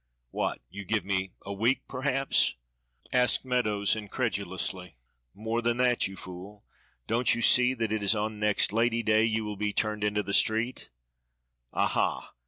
What, 0.31 0.61
you 0.71 0.83
give 0.83 1.05
me 1.05 1.29
a 1.45 1.53
week 1.53 1.87
perhaps?" 1.87 2.55
asked 3.13 3.45
Meadows 3.45 3.95
incredulously. 3.95 4.95
"More 5.35 5.61
than 5.61 5.77
that, 5.77 6.07
you 6.07 6.15
fool! 6.15 6.65
Don't 7.05 7.35
you 7.35 7.43
see 7.43 7.75
that 7.75 7.91
it 7.91 8.01
is 8.01 8.15
on 8.15 8.39
next 8.39 8.73
Lady 8.73 9.03
day 9.03 9.23
you 9.25 9.45
will 9.45 9.57
be 9.57 9.73
turned 9.73 10.03
into 10.03 10.23
the 10.23 10.33
street. 10.33 10.89
Aha! 11.71 12.33